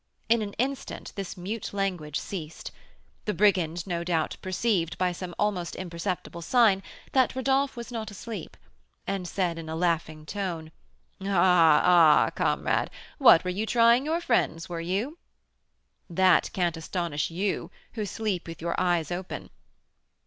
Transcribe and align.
In 0.29 0.41
an 0.41 0.53
instant 0.53 1.11
this 1.15 1.37
mute 1.37 1.73
language 1.75 2.19
ceased. 2.19 2.71
The 3.25 3.35
brigand 3.35 3.85
no 3.85 4.03
doubt 4.03 4.35
perceived, 4.41 4.97
by 4.97 5.11
some 5.11 5.35
almost 5.37 5.75
imperceptible 5.75 6.41
sign, 6.41 6.81
that 7.11 7.35
Rodolph 7.35 7.77
was 7.77 7.91
not 7.91 8.09
asleep, 8.09 8.57
and 9.05 9.27
said, 9.27 9.59
in 9.59 9.69
a 9.69 9.75
laughing 9.75 10.25
tone: 10.25 10.71
"Ah, 11.23 11.83
ah, 11.85 12.29
comrade! 12.31 12.89
what, 13.19 13.45
you 13.53 13.61
were 13.61 13.65
trying 13.67 14.03
your 14.05 14.21
friends, 14.21 14.67
were 14.67 14.81
you?" 14.81 15.19
"That 16.09 16.49
can't 16.51 16.77
astonish 16.77 17.29
you, 17.29 17.69
who 17.93 18.07
sleep 18.07 18.47
with 18.47 18.59
your 18.59 18.73
eyes 18.81 19.11
open." 19.11 19.51